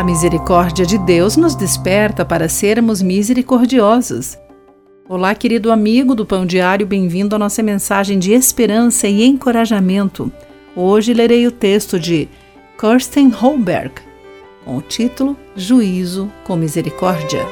A 0.00 0.02
misericórdia 0.02 0.86
de 0.86 0.96
Deus 0.96 1.36
nos 1.36 1.54
desperta 1.54 2.24
para 2.24 2.48
sermos 2.48 3.02
misericordiosos. 3.02 4.34
Olá, 5.06 5.34
querido 5.34 5.70
amigo 5.70 6.14
do 6.14 6.24
Pão 6.24 6.46
Diário, 6.46 6.86
bem-vindo 6.86 7.36
à 7.36 7.38
nossa 7.38 7.62
mensagem 7.62 8.18
de 8.18 8.32
esperança 8.32 9.06
e 9.06 9.22
encorajamento. 9.22 10.32
Hoje 10.74 11.12
lerei 11.12 11.46
o 11.46 11.52
texto 11.52 12.00
de 12.00 12.30
Kirsten 12.80 13.28
Holberg, 13.28 13.92
com 14.64 14.78
o 14.78 14.80
título 14.80 15.36
Juízo 15.54 16.32
com 16.44 16.56
Misericórdia. 16.56 17.44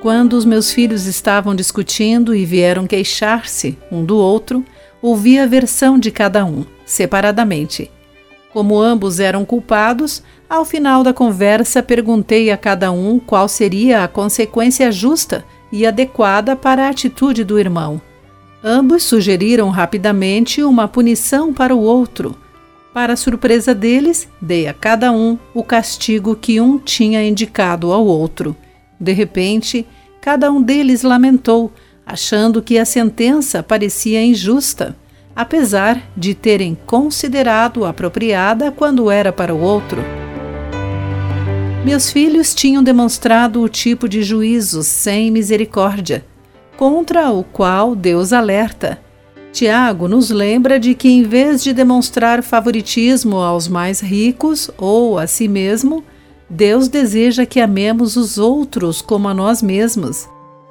Quando 0.00 0.34
os 0.34 0.44
meus 0.44 0.70
filhos 0.70 1.06
estavam 1.06 1.56
discutindo 1.56 2.36
e 2.36 2.44
vieram 2.44 2.86
queixar-se 2.86 3.76
um 3.90 4.04
do 4.04 4.16
outro, 4.16 4.64
ouvi 5.02 5.40
a 5.40 5.46
versão 5.46 5.98
de 5.98 6.12
cada 6.12 6.44
um, 6.44 6.64
separadamente. 6.86 7.90
Como 8.52 8.78
ambos 8.78 9.18
eram 9.18 9.44
culpados, 9.44 10.22
ao 10.48 10.64
final 10.64 11.02
da 11.02 11.14
conversa 11.14 11.82
perguntei 11.82 12.50
a 12.50 12.56
cada 12.56 12.92
um 12.92 13.18
qual 13.18 13.48
seria 13.48 14.04
a 14.04 14.08
consequência 14.08 14.92
justa 14.92 15.44
e 15.72 15.86
adequada 15.86 16.54
para 16.54 16.86
a 16.86 16.90
atitude 16.90 17.44
do 17.44 17.58
irmão. 17.58 18.00
Ambos 18.62 19.04
sugeriram 19.04 19.70
rapidamente 19.70 20.62
uma 20.62 20.86
punição 20.86 21.52
para 21.52 21.74
o 21.74 21.80
outro. 21.80 22.36
Para 22.92 23.16
surpresa 23.16 23.74
deles, 23.74 24.28
dei 24.40 24.68
a 24.68 24.74
cada 24.74 25.10
um 25.10 25.38
o 25.54 25.64
castigo 25.64 26.36
que 26.36 26.60
um 26.60 26.78
tinha 26.78 27.26
indicado 27.26 27.90
ao 27.90 28.04
outro. 28.04 28.54
De 29.00 29.12
repente, 29.12 29.86
cada 30.20 30.52
um 30.52 30.60
deles 30.60 31.02
lamentou, 31.02 31.72
achando 32.04 32.60
que 32.60 32.78
a 32.78 32.84
sentença 32.84 33.62
parecia 33.62 34.22
injusta 34.22 34.94
apesar 35.34 36.02
de 36.16 36.34
terem 36.34 36.76
considerado 36.86 37.84
apropriada 37.84 38.70
quando 38.70 39.10
era 39.10 39.32
para 39.32 39.54
o 39.54 39.60
outro. 39.60 40.02
Meus 41.84 42.12
filhos 42.12 42.54
tinham 42.54 42.82
demonstrado 42.82 43.60
o 43.60 43.68
tipo 43.68 44.08
de 44.08 44.22
juízo 44.22 44.82
sem 44.82 45.30
misericórdia, 45.30 46.24
contra 46.76 47.30
o 47.30 47.42
qual 47.42 47.96
Deus 47.96 48.32
alerta. 48.32 49.00
Tiago 49.52 50.08
nos 50.08 50.30
lembra 50.30 50.78
de 50.78 50.94
que, 50.94 51.08
em 51.08 51.24
vez 51.24 51.62
de 51.62 51.72
demonstrar 51.72 52.42
favoritismo 52.42 53.38
aos 53.38 53.68
mais 53.68 54.00
ricos 54.00 54.70
ou 54.78 55.18
a 55.18 55.26
si 55.26 55.48
mesmo, 55.48 56.04
Deus 56.48 56.86
deseja 56.88 57.44
que 57.44 57.60
amemos 57.60 58.16
os 58.16 58.38
outros 58.38 59.02
como 59.02 59.28
a 59.28 59.34
nós 59.34 59.60
mesmos. 59.60 60.28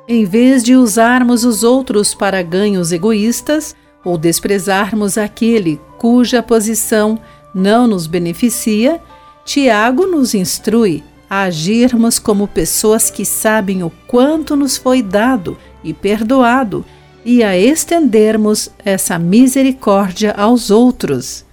Em 0.08 0.26
vez 0.26 0.64
de 0.64 0.76
usarmos 0.76 1.44
os 1.44 1.64
outros 1.64 2.16
para 2.16 2.42
ganhos 2.42 2.92
egoístas, 2.92 3.76
ou 4.04 4.18
desprezarmos 4.18 5.18
aquele 5.18 5.80
cuja 5.98 6.42
posição 6.42 7.20
não 7.54 7.88
nos 7.88 8.08
beneficia, 8.08 9.00
Tiago 9.46 10.06
nos 10.06 10.34
instrui 10.34 11.04
a 11.30 11.44
agirmos 11.44 12.20
como 12.20 12.48
pessoas 12.48 13.10
que 13.10 13.26
sabem 13.26 13.84
o 13.84 13.92
quanto 14.08 14.56
nos 14.56 14.78
foi 14.78 15.02
dado 15.02 15.58
e 15.84 15.94
perdoado 15.94 16.86
e 17.24 17.44
a 17.44 17.58
estendermos 17.58 18.70
essa 18.84 19.18
misericórdia 19.18 20.32
aos 20.32 20.72
outros. 20.72 21.46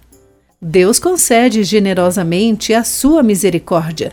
Deus 0.61 0.99
concede 0.99 1.63
generosamente 1.63 2.75
a 2.75 2.83
sua 2.83 3.23
misericórdia. 3.23 4.13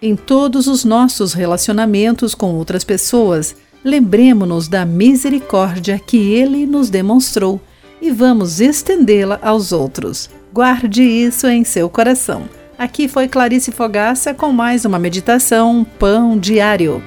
Em 0.00 0.16
todos 0.16 0.66
os 0.66 0.84
nossos 0.84 1.32
relacionamentos 1.32 2.34
com 2.34 2.54
outras 2.54 2.84
pessoas, 2.84 3.54
lembremos-nos 3.86 4.66
da 4.66 4.84
misericórdia 4.84 5.96
que 5.96 6.16
ele 6.16 6.66
nos 6.66 6.90
demonstrou 6.90 7.60
e 8.02 8.10
vamos 8.10 8.60
estendê-la 8.60 9.38
aos 9.40 9.70
outros. 9.70 10.28
Guarde 10.52 11.04
isso 11.04 11.46
em 11.46 11.62
seu 11.62 11.88
coração. 11.88 12.48
Aqui 12.76 13.06
foi 13.06 13.28
Clarice 13.28 13.70
Fogaça 13.70 14.34
com 14.34 14.50
mais 14.50 14.84
uma 14.84 14.98
meditação 14.98 15.86
Pão 16.00 16.36
Diário. 16.36 17.00